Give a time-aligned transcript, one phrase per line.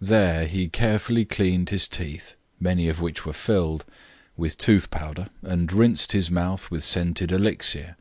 [0.00, 3.84] There he carefully cleaned his teeth, many of which were filled,
[4.36, 7.96] with tooth powder, and rinsed his mouth with scented elixir.